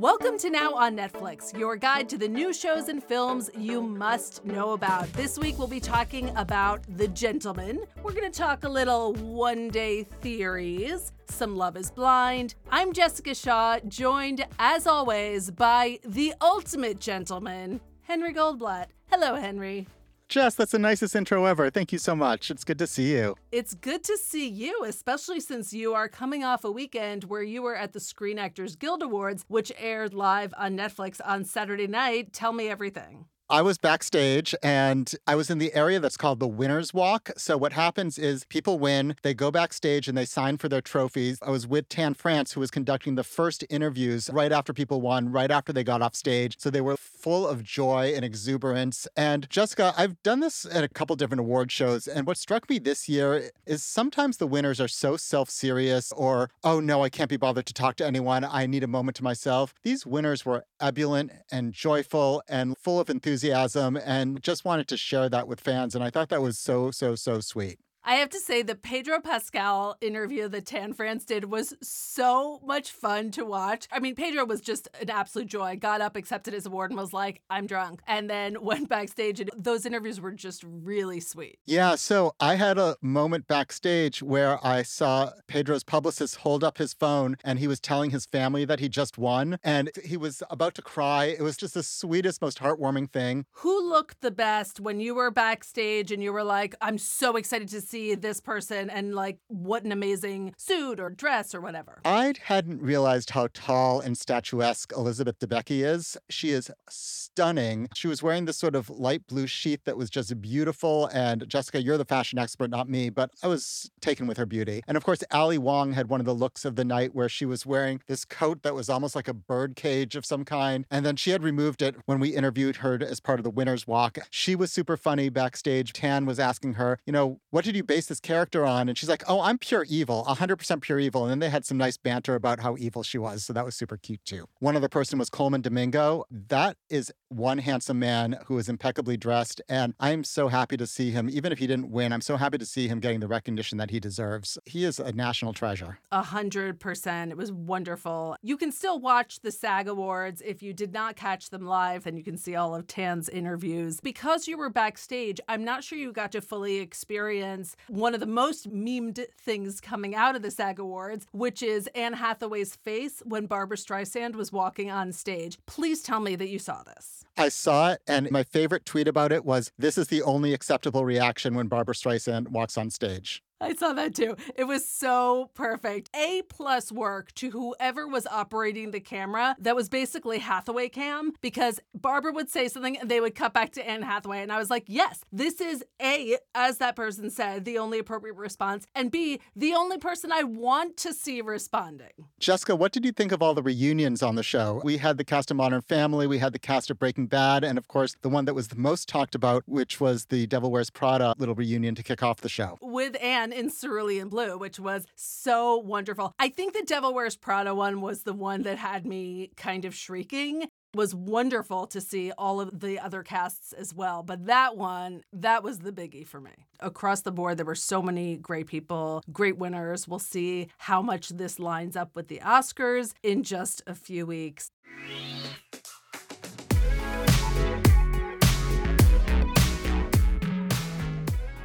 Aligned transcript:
Welcome 0.00 0.38
to 0.38 0.48
Now 0.48 0.72
on 0.72 0.96
Netflix, 0.96 1.54
your 1.54 1.76
guide 1.76 2.08
to 2.08 2.16
the 2.16 2.26
new 2.26 2.54
shows 2.54 2.88
and 2.88 3.04
films 3.04 3.50
you 3.54 3.82
must 3.82 4.42
know 4.46 4.72
about. 4.72 5.12
This 5.12 5.38
week 5.38 5.58
we'll 5.58 5.66
be 5.68 5.78
talking 5.78 6.34
about 6.36 6.80
The 6.96 7.06
Gentlemen. 7.08 7.80
We're 8.02 8.14
going 8.14 8.32
to 8.32 8.38
talk 8.38 8.64
a 8.64 8.68
little 8.70 9.12
one 9.12 9.68
day 9.68 10.04
theories, 10.04 11.12
some 11.28 11.54
Love 11.54 11.76
is 11.76 11.90
Blind. 11.90 12.54
I'm 12.70 12.94
Jessica 12.94 13.34
Shaw, 13.34 13.78
joined 13.88 14.46
as 14.58 14.86
always 14.86 15.50
by 15.50 15.98
the 16.02 16.32
ultimate 16.40 16.98
gentleman, 16.98 17.82
Henry 18.00 18.32
Goldblatt. 18.32 18.86
Hello, 19.10 19.34
Henry. 19.34 19.86
Jess, 20.30 20.54
that's 20.54 20.70
the 20.70 20.78
nicest 20.78 21.16
intro 21.16 21.44
ever. 21.44 21.70
Thank 21.70 21.90
you 21.90 21.98
so 21.98 22.14
much. 22.14 22.52
It's 22.52 22.62
good 22.62 22.78
to 22.78 22.86
see 22.86 23.14
you. 23.14 23.34
It's 23.50 23.74
good 23.74 24.04
to 24.04 24.16
see 24.16 24.48
you, 24.48 24.84
especially 24.84 25.40
since 25.40 25.72
you 25.72 25.92
are 25.92 26.08
coming 26.08 26.44
off 26.44 26.62
a 26.62 26.70
weekend 26.70 27.24
where 27.24 27.42
you 27.42 27.62
were 27.62 27.74
at 27.74 27.94
the 27.94 27.98
Screen 27.98 28.38
Actors 28.38 28.76
Guild 28.76 29.02
Awards, 29.02 29.44
which 29.48 29.72
aired 29.76 30.14
live 30.14 30.54
on 30.56 30.76
Netflix 30.76 31.20
on 31.24 31.44
Saturday 31.44 31.88
night. 31.88 32.32
Tell 32.32 32.52
me 32.52 32.68
everything. 32.68 33.24
I 33.52 33.62
was 33.62 33.78
backstage 33.78 34.54
and 34.62 35.12
I 35.26 35.34
was 35.34 35.50
in 35.50 35.58
the 35.58 35.74
area 35.74 35.98
that's 35.98 36.16
called 36.16 36.38
the 36.38 36.46
Winner's 36.46 36.94
Walk. 36.94 37.30
So, 37.36 37.56
what 37.56 37.72
happens 37.72 38.16
is 38.16 38.44
people 38.44 38.78
win, 38.78 39.16
they 39.22 39.34
go 39.34 39.50
backstage 39.50 40.06
and 40.06 40.16
they 40.16 40.24
sign 40.24 40.56
for 40.56 40.68
their 40.68 40.80
trophies. 40.80 41.40
I 41.42 41.50
was 41.50 41.66
with 41.66 41.88
Tan 41.88 42.14
France, 42.14 42.52
who 42.52 42.60
was 42.60 42.70
conducting 42.70 43.16
the 43.16 43.24
first 43.24 43.64
interviews 43.68 44.30
right 44.32 44.52
after 44.52 44.72
people 44.72 45.00
won, 45.00 45.32
right 45.32 45.50
after 45.50 45.72
they 45.72 45.82
got 45.82 46.00
off 46.00 46.14
stage. 46.14 46.60
So, 46.60 46.70
they 46.70 46.80
were 46.80 46.96
full 47.20 47.46
of 47.46 47.62
joy 47.62 48.12
and 48.14 48.24
exuberance. 48.24 49.06
And 49.16 49.48
Jessica, 49.50 49.92
I've 49.96 50.22
done 50.22 50.40
this 50.40 50.64
at 50.64 50.84
a 50.84 50.88
couple 50.88 51.16
different 51.16 51.40
award 51.40 51.70
shows. 51.70 52.06
And 52.08 52.26
what 52.26 52.38
struck 52.38 52.68
me 52.70 52.78
this 52.78 53.08
year 53.08 53.50
is 53.66 53.82
sometimes 53.82 54.38
the 54.38 54.46
winners 54.46 54.80
are 54.80 54.88
so 54.88 55.16
self 55.16 55.50
serious 55.50 56.12
or, 56.12 56.50
oh 56.64 56.80
no, 56.80 57.02
I 57.02 57.08
can't 57.08 57.30
be 57.30 57.36
bothered 57.36 57.66
to 57.66 57.74
talk 57.74 57.96
to 57.96 58.06
anyone. 58.06 58.44
I 58.44 58.66
need 58.66 58.84
a 58.84 58.88
moment 58.88 59.16
to 59.16 59.24
myself. 59.24 59.74
These 59.82 60.06
winners 60.06 60.44
were 60.44 60.64
ebullient 60.80 61.32
and 61.52 61.72
joyful 61.72 62.42
and 62.48 62.76
full 62.78 63.00
of 63.00 63.10
enthusiasm 63.10 63.96
and 63.96 64.42
just 64.42 64.64
wanted 64.64 64.88
to 64.88 64.96
share 64.96 65.28
that 65.28 65.46
with 65.46 65.60
fans. 65.60 65.94
And 65.94 66.02
I 66.02 66.10
thought 66.10 66.30
that 66.30 66.42
was 66.42 66.58
so, 66.58 66.90
so, 66.90 67.14
so 67.14 67.40
sweet. 67.40 67.78
I 68.02 68.14
have 68.14 68.30
to 68.30 68.40
say 68.40 68.62
the 68.62 68.74
Pedro 68.74 69.20
Pascal 69.20 69.96
interview 70.00 70.48
that 70.48 70.66
Tan 70.66 70.94
France 70.94 71.24
did 71.24 71.44
was 71.44 71.74
so 71.82 72.60
much 72.64 72.90
fun 72.90 73.30
to 73.32 73.44
watch. 73.44 73.86
I 73.92 74.00
mean, 74.00 74.14
Pedro 74.14 74.46
was 74.46 74.62
just 74.62 74.88
an 75.00 75.10
absolute 75.10 75.48
joy. 75.48 75.76
Got 75.76 76.00
up, 76.00 76.16
accepted 76.16 76.54
his 76.54 76.64
award, 76.64 76.90
and 76.90 76.98
was 76.98 77.12
like, 77.12 77.42
I'm 77.50 77.66
drunk. 77.66 78.00
And 78.06 78.30
then 78.30 78.62
went 78.62 78.88
backstage, 78.88 79.38
and 79.40 79.50
those 79.56 79.84
interviews 79.84 80.20
were 80.20 80.32
just 80.32 80.64
really 80.64 81.20
sweet. 81.20 81.58
Yeah. 81.66 81.94
So 81.94 82.34
I 82.40 82.54
had 82.54 82.78
a 82.78 82.96
moment 83.02 83.46
backstage 83.46 84.22
where 84.22 84.64
I 84.66 84.82
saw 84.82 85.32
Pedro's 85.46 85.84
publicist 85.84 86.36
hold 86.36 86.64
up 86.64 86.78
his 86.78 86.94
phone 86.94 87.36
and 87.44 87.58
he 87.58 87.66
was 87.66 87.80
telling 87.80 88.10
his 88.10 88.26
family 88.26 88.64
that 88.64 88.80
he 88.80 88.88
just 88.88 89.18
won. 89.18 89.58
And 89.62 89.90
he 90.04 90.16
was 90.16 90.42
about 90.50 90.74
to 90.76 90.82
cry. 90.82 91.24
It 91.24 91.42
was 91.42 91.56
just 91.56 91.74
the 91.74 91.82
sweetest, 91.82 92.40
most 92.40 92.60
heartwarming 92.60 93.10
thing. 93.10 93.44
Who 93.52 93.88
looked 93.88 94.20
the 94.20 94.30
best 94.30 94.80
when 94.80 95.00
you 95.00 95.14
were 95.14 95.30
backstage 95.30 96.10
and 96.10 96.22
you 96.22 96.32
were 96.32 96.44
like, 96.44 96.74
I'm 96.80 96.98
so 96.98 97.36
excited 97.36 97.68
to 97.68 97.80
see 97.90 98.14
this 98.14 98.40
person 98.40 98.88
and 98.88 99.14
like 99.14 99.38
what 99.48 99.84
an 99.84 99.92
amazing 99.92 100.54
suit 100.56 101.00
or 101.00 101.10
dress 101.10 101.54
or 101.54 101.60
whatever. 101.60 102.00
I 102.04 102.34
hadn't 102.44 102.80
realized 102.80 103.30
how 103.30 103.48
tall 103.52 104.00
and 104.00 104.16
statuesque 104.16 104.92
Elizabeth 104.96 105.38
Debicki 105.38 105.84
is. 105.84 106.16
She 106.28 106.50
is 106.50 106.70
stunning. 106.88 107.88
She 107.94 108.06
was 108.06 108.22
wearing 108.22 108.44
this 108.44 108.56
sort 108.56 108.74
of 108.74 108.88
light 108.88 109.26
blue 109.26 109.46
sheath 109.46 109.80
that 109.84 109.96
was 109.96 110.10
just 110.10 110.40
beautiful. 110.40 111.06
And 111.12 111.48
Jessica, 111.48 111.82
you're 111.82 111.98
the 111.98 112.04
fashion 112.04 112.38
expert, 112.38 112.70
not 112.70 112.88
me, 112.88 113.10
but 113.10 113.30
I 113.42 113.48
was 113.48 113.90
taken 114.00 114.26
with 114.26 114.36
her 114.36 114.46
beauty. 114.46 114.82
And 114.86 114.96
of 114.96 115.04
course, 115.04 115.24
Ali 115.32 115.58
Wong 115.58 115.92
had 115.92 116.08
one 116.08 116.20
of 116.20 116.26
the 116.26 116.34
looks 116.34 116.64
of 116.64 116.76
the 116.76 116.84
night 116.84 117.14
where 117.14 117.28
she 117.28 117.44
was 117.44 117.66
wearing 117.66 118.00
this 118.06 118.24
coat 118.24 118.62
that 118.62 118.74
was 118.74 118.88
almost 118.88 119.16
like 119.16 119.28
a 119.28 119.34
bird 119.34 119.74
cage 119.74 120.14
of 120.14 120.24
some 120.24 120.44
kind. 120.44 120.86
And 120.90 121.04
then 121.04 121.16
she 121.16 121.30
had 121.30 121.42
removed 121.42 121.82
it 121.82 121.96
when 122.06 122.20
we 122.20 122.30
interviewed 122.30 122.76
her 122.76 122.98
as 123.02 123.20
part 123.20 123.40
of 123.40 123.44
the 123.44 123.50
winner's 123.50 123.86
walk. 123.86 124.18
She 124.30 124.54
was 124.54 124.72
super 124.72 124.96
funny 124.96 125.28
backstage. 125.28 125.92
Tan 125.92 126.26
was 126.26 126.38
asking 126.38 126.74
her, 126.74 126.98
you 127.06 127.12
know, 127.12 127.40
what 127.50 127.64
did 127.64 127.76
you 127.76 127.79
base 127.82 128.06
this 128.06 128.20
character 128.20 128.64
on? 128.64 128.88
And 128.88 128.96
she's 128.96 129.08
like, 129.08 129.22
oh, 129.28 129.40
I'm 129.40 129.58
pure 129.58 129.84
evil, 129.88 130.24
100% 130.28 130.80
pure 130.80 130.98
evil. 130.98 131.24
And 131.24 131.30
then 131.30 131.38
they 131.38 131.50
had 131.50 131.64
some 131.64 131.76
nice 131.76 131.96
banter 131.96 132.34
about 132.34 132.60
how 132.60 132.76
evil 132.78 133.02
she 133.02 133.18
was. 133.18 133.44
So 133.44 133.52
that 133.52 133.64
was 133.64 133.74
super 133.74 133.96
cute 133.96 134.24
too. 134.24 134.46
One 134.58 134.76
other 134.76 134.88
person 134.88 135.18
was 135.18 135.30
Colman 135.30 135.60
Domingo. 135.60 136.24
That 136.30 136.76
is 136.88 137.12
one 137.28 137.58
handsome 137.58 137.98
man 137.98 138.38
who 138.46 138.58
is 138.58 138.68
impeccably 138.68 139.16
dressed. 139.16 139.60
And 139.68 139.94
I'm 140.00 140.24
so 140.24 140.48
happy 140.48 140.76
to 140.76 140.86
see 140.86 141.10
him, 141.10 141.28
even 141.30 141.52
if 141.52 141.58
he 141.58 141.66
didn't 141.66 141.90
win, 141.90 142.12
I'm 142.12 142.20
so 142.20 142.36
happy 142.36 142.58
to 142.58 142.66
see 142.66 142.88
him 142.88 143.00
getting 143.00 143.20
the 143.20 143.28
recognition 143.28 143.78
that 143.78 143.90
he 143.90 144.00
deserves. 144.00 144.58
He 144.64 144.84
is 144.84 144.98
a 144.98 145.12
national 145.12 145.52
treasure. 145.52 145.98
A 146.12 146.22
hundred 146.22 146.80
percent. 146.80 147.30
It 147.30 147.36
was 147.36 147.52
wonderful. 147.52 148.36
You 148.42 148.56
can 148.56 148.72
still 148.72 148.98
watch 148.98 149.40
the 149.40 149.52
SAG 149.52 149.88
Awards. 149.88 150.42
If 150.44 150.62
you 150.62 150.72
did 150.72 150.92
not 150.92 151.16
catch 151.16 151.50
them 151.50 151.66
live, 151.66 152.04
then 152.04 152.16
you 152.16 152.24
can 152.24 152.36
see 152.36 152.56
all 152.56 152.74
of 152.74 152.86
Tan's 152.86 153.28
interviews. 153.28 154.00
Because 154.00 154.48
you 154.48 154.56
were 154.58 154.70
backstage, 154.70 155.40
I'm 155.48 155.64
not 155.64 155.84
sure 155.84 155.98
you 155.98 156.12
got 156.12 156.32
to 156.32 156.40
fully 156.40 156.78
experience 156.78 157.69
one 157.88 158.14
of 158.14 158.20
the 158.20 158.26
most 158.26 158.70
memed 158.70 159.24
things 159.38 159.80
coming 159.80 160.14
out 160.14 160.36
of 160.36 160.42
the 160.42 160.50
SAG 160.50 160.78
Awards, 160.78 161.26
which 161.32 161.62
is 161.62 161.88
Anne 161.94 162.14
Hathaway's 162.14 162.76
face 162.76 163.22
when 163.24 163.46
Barbra 163.46 163.76
Streisand 163.76 164.34
was 164.34 164.52
walking 164.52 164.90
on 164.90 165.12
stage. 165.12 165.58
Please 165.66 166.02
tell 166.02 166.20
me 166.20 166.36
that 166.36 166.48
you 166.48 166.58
saw 166.58 166.82
this. 166.82 167.24
I 167.36 167.48
saw 167.48 167.92
it, 167.92 168.02
and 168.06 168.30
my 168.30 168.42
favorite 168.42 168.84
tweet 168.84 169.08
about 169.08 169.32
it 169.32 169.44
was 169.44 169.72
this 169.78 169.96
is 169.96 170.08
the 170.08 170.22
only 170.22 170.52
acceptable 170.52 171.04
reaction 171.04 171.54
when 171.54 171.68
Barbra 171.68 171.94
Streisand 171.94 172.48
walks 172.48 172.76
on 172.76 172.90
stage. 172.90 173.42
I 173.70 173.74
saw 173.74 173.92
that 173.92 174.14
too. 174.14 174.36
It 174.56 174.64
was 174.64 174.88
so 174.88 175.50
perfect. 175.54 176.08
A 176.16 176.42
plus 176.48 176.90
work 176.90 177.32
to 177.34 177.50
whoever 177.50 178.08
was 178.08 178.26
operating 178.26 178.90
the 178.90 179.00
camera 179.00 179.54
that 179.58 179.76
was 179.76 179.90
basically 179.90 180.38
Hathaway 180.38 180.88
cam 180.88 181.32
because 181.42 181.78
Barbra 181.94 182.32
would 182.32 182.48
say 182.48 182.68
something 182.68 182.96
and 182.98 183.10
they 183.10 183.20
would 183.20 183.34
cut 183.34 183.52
back 183.52 183.72
to 183.72 183.86
Anne 183.86 184.02
Hathaway. 184.02 184.42
And 184.42 184.50
I 184.50 184.58
was 184.58 184.70
like, 184.70 184.84
yes, 184.86 185.20
this 185.30 185.60
is 185.60 185.84
A, 186.00 186.38
as 186.54 186.78
that 186.78 186.96
person 186.96 187.28
said, 187.28 187.66
the 187.66 187.76
only 187.76 187.98
appropriate 187.98 188.36
response, 188.36 188.86
and 188.94 189.10
B, 189.10 189.40
the 189.54 189.74
only 189.74 189.98
person 189.98 190.32
I 190.32 190.42
want 190.42 190.96
to 190.98 191.12
see 191.12 191.42
responding. 191.42 192.08
Jessica, 192.38 192.74
what 192.74 192.92
did 192.92 193.04
you 193.04 193.12
think 193.12 193.30
of 193.30 193.42
all 193.42 193.52
the 193.52 193.62
reunions 193.62 194.22
on 194.22 194.36
the 194.36 194.42
show? 194.42 194.80
We 194.82 194.96
had 194.96 195.18
the 195.18 195.24
cast 195.24 195.50
of 195.50 195.58
Modern 195.58 195.82
Family, 195.82 196.26
we 196.26 196.38
had 196.38 196.52
the 196.54 196.58
cast 196.58 196.90
of 196.90 196.98
Breaking 196.98 197.26
Bad, 197.26 197.64
and 197.64 197.76
of 197.76 197.88
course, 197.88 198.16
the 198.22 198.30
one 198.30 198.46
that 198.46 198.54
was 198.54 198.68
the 198.68 198.76
most 198.76 199.08
talked 199.08 199.34
about, 199.34 199.64
which 199.66 200.00
was 200.00 200.26
the 200.26 200.46
Devil 200.46 200.70
Wears 200.70 200.88
Prada 200.88 201.34
little 201.36 201.54
reunion 201.54 201.94
to 201.94 202.02
kick 202.02 202.22
off 202.22 202.40
the 202.40 202.48
show. 202.48 202.78
With 202.80 203.20
Anne 203.22 203.49
in 203.52 203.70
Cerulean 203.70 204.28
Blue, 204.28 204.58
which 204.58 204.78
was 204.78 205.06
so 205.16 205.76
wonderful. 205.76 206.34
I 206.38 206.48
think 206.48 206.74
the 206.74 206.82
Devil 206.82 207.14
Wears 207.14 207.36
Prada 207.36 207.74
one 207.74 208.00
was 208.00 208.22
the 208.22 208.34
one 208.34 208.62
that 208.62 208.78
had 208.78 209.06
me 209.06 209.50
kind 209.56 209.84
of 209.84 209.94
shrieking. 209.94 210.62
It 210.62 210.70
was 210.96 211.14
wonderful 211.14 211.86
to 211.88 212.00
see 212.00 212.32
all 212.32 212.60
of 212.60 212.80
the 212.80 212.98
other 212.98 213.22
casts 213.22 213.72
as 213.72 213.94
well. 213.94 214.22
But 214.24 214.46
that 214.46 214.76
one, 214.76 215.22
that 215.32 215.62
was 215.62 215.78
the 215.78 215.92
biggie 215.92 216.26
for 216.26 216.40
me. 216.40 216.50
Across 216.80 217.22
the 217.22 217.30
board, 217.30 217.58
there 217.58 217.66
were 217.66 217.76
so 217.76 218.02
many 218.02 218.36
great 218.36 218.66
people, 218.66 219.22
great 219.32 219.56
winners. 219.56 220.08
We'll 220.08 220.18
see 220.18 220.68
how 220.78 221.00
much 221.00 221.28
this 221.28 221.60
lines 221.60 221.96
up 221.96 222.16
with 222.16 222.28
the 222.28 222.40
Oscars 222.40 223.12
in 223.22 223.44
just 223.44 223.82
a 223.86 223.94
few 223.94 224.26
weeks. 224.26 224.70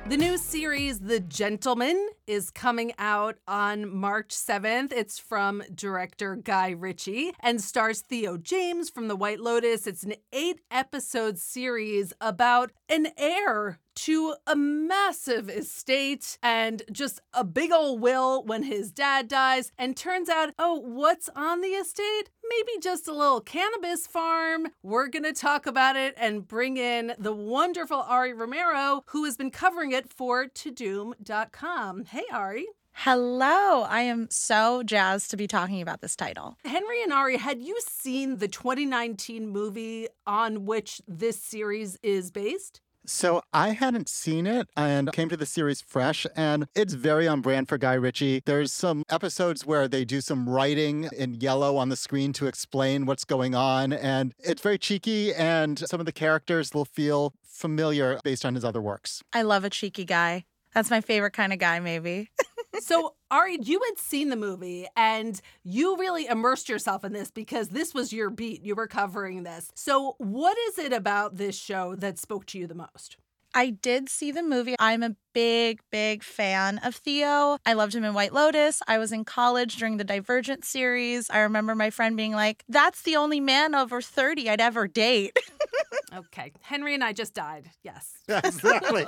The 0.07 0.17
new 0.17 0.37
series, 0.37 0.99
The 0.99 1.19
Gentlemen, 1.19 2.09
is 2.27 2.51
coming 2.51 2.93
out 2.99 3.37
on 3.47 3.91
March 3.91 4.29
7th. 4.29 4.93
It's 4.93 5.17
from 5.17 5.63
director 5.73 6.35
Guy 6.35 6.69
Ritchie 6.69 7.33
and 7.39 7.59
stars 7.59 8.01
Theo 8.01 8.37
James 8.37 8.91
from 8.91 9.07
The 9.07 9.15
White 9.15 9.39
Lotus. 9.39 9.87
It's 9.87 10.03
an 10.03 10.13
eight 10.31 10.61
episode 10.69 11.39
series 11.39 12.13
about 12.21 12.71
an 12.87 13.07
heir 13.17 13.79
to 13.95 14.35
a 14.45 14.55
massive 14.55 15.49
estate 15.49 16.37
and 16.43 16.83
just 16.91 17.19
a 17.33 17.43
big 17.43 17.71
old 17.71 17.99
will 17.99 18.43
when 18.43 18.63
his 18.63 18.91
dad 18.91 19.27
dies. 19.27 19.71
And 19.75 19.97
turns 19.97 20.29
out, 20.29 20.53
oh, 20.59 20.75
what's 20.75 21.29
on 21.35 21.61
the 21.61 21.69
estate? 21.69 22.29
Maybe 22.49 22.79
just 22.81 23.07
a 23.07 23.13
little 23.13 23.41
cannabis 23.41 24.07
farm. 24.07 24.67
We're 24.83 25.07
going 25.07 25.23
to 25.23 25.33
talk 25.33 25.65
about 25.65 25.95
it 25.95 26.13
and 26.17 26.47
bring 26.47 26.77
in 26.77 27.13
the 27.17 27.33
wonderful 27.33 28.01
Ari 28.01 28.33
Romero, 28.33 29.03
who 29.07 29.23
has 29.25 29.37
been 29.37 29.51
covering 29.51 29.91
it 29.91 30.11
for 30.11 30.45
Tudum.com. 30.45 32.05
Hey, 32.05 32.23
Ari. 32.31 32.67
Hello. 32.93 33.81
I 33.81 34.01
am 34.01 34.27
so 34.29 34.81
jazzed 34.81 35.31
to 35.31 35.37
be 35.37 35.47
talking 35.47 35.81
about 35.81 36.01
this 36.01 36.15
title. 36.15 36.57
Henry 36.63 37.03
and 37.03 37.11
Ari, 37.11 37.37
had 37.37 37.61
you 37.61 37.77
seen 37.85 38.37
the 38.37 38.47
2019 38.47 39.49
movie 39.49 40.07
on 40.25 40.65
which 40.65 41.01
this 41.07 41.41
series 41.41 41.97
is 42.01 42.31
based? 42.31 42.79
So 43.07 43.41
I 43.53 43.69
hadn't 43.69 44.09
seen 44.09 44.47
it 44.47 44.67
and 44.75 45.11
came 45.11 45.29
to 45.29 45.37
the 45.37 45.45
series 45.45 45.81
fresh, 45.81 46.25
and 46.35 46.67
it's 46.75 46.93
very 46.93 47.27
on 47.27 47.41
brand 47.41 47.69
for 47.69 47.77
Guy 47.77 47.93
Ritchie. 47.93 48.41
There's 48.45 48.71
some 48.71 49.03
episodes 49.09 49.65
where 49.65 49.87
they 49.87 50.05
do 50.05 50.21
some 50.21 50.49
writing 50.49 51.07
in 51.15 51.35
yellow 51.35 51.77
on 51.77 51.89
the 51.89 51.95
screen 51.95 52.33
to 52.33 52.47
explain 52.47 53.05
what's 53.05 53.25
going 53.25 53.53
on, 53.53 53.93
and 53.93 54.33
it's 54.39 54.61
very 54.61 54.77
cheeky, 54.77 55.33
and 55.33 55.79
some 55.79 55.99
of 55.99 56.05
the 56.05 56.11
characters 56.11 56.73
will 56.73 56.85
feel 56.85 57.33
familiar 57.43 58.19
based 58.23 58.45
on 58.45 58.55
his 58.55 58.65
other 58.65 58.81
works. 58.81 59.21
I 59.33 59.43
love 59.43 59.63
a 59.63 59.69
cheeky 59.69 60.05
guy. 60.05 60.45
That's 60.73 60.89
my 60.89 61.01
favorite 61.01 61.33
kind 61.33 61.53
of 61.53 61.59
guy, 61.59 61.79
maybe. 61.79 62.29
so, 62.79 63.15
Ari, 63.31 63.59
you 63.61 63.81
had 63.89 63.97
seen 63.97 64.29
the 64.29 64.35
movie 64.35 64.87
and 64.95 65.39
you 65.63 65.97
really 65.97 66.27
immersed 66.27 66.69
yourself 66.69 67.03
in 67.03 67.13
this 67.13 67.31
because 67.31 67.69
this 67.69 67.93
was 67.93 68.13
your 68.13 68.29
beat. 68.29 68.63
You 68.63 68.75
were 68.75 68.87
covering 68.87 69.43
this. 69.43 69.71
So, 69.75 70.15
what 70.17 70.57
is 70.69 70.77
it 70.79 70.93
about 70.93 71.37
this 71.37 71.57
show 71.57 71.95
that 71.95 72.17
spoke 72.17 72.45
to 72.47 72.57
you 72.57 72.67
the 72.67 72.75
most? 72.75 73.17
I 73.57 73.69
did 73.69 74.09
see 74.09 74.33
the 74.33 74.43
movie. 74.43 74.75
I'm 74.79 75.01
a 75.01 75.15
big, 75.33 75.79
big 75.89 76.23
fan 76.23 76.77
of 76.79 76.93
Theo. 76.93 77.57
I 77.65 77.71
loved 77.71 77.95
him 77.95 78.03
in 78.03 78.13
White 78.13 78.33
Lotus. 78.33 78.81
I 78.85 78.97
was 78.97 79.13
in 79.13 79.23
college 79.23 79.77
during 79.77 79.95
the 79.95 80.03
Divergent 80.03 80.65
series. 80.65 81.29
I 81.29 81.39
remember 81.39 81.73
my 81.73 81.89
friend 81.89 82.17
being 82.17 82.33
like, 82.33 82.65
that's 82.67 83.03
the 83.03 83.15
only 83.15 83.39
man 83.39 83.73
over 83.73 84.01
30 84.01 84.49
I'd 84.49 84.59
ever 84.59 84.89
date. 84.89 85.39
okay. 86.13 86.51
Henry 86.61 86.93
and 86.93 87.03
I 87.03 87.13
just 87.13 87.33
died. 87.33 87.71
Yes. 87.83 88.13
exactly. 88.27 89.05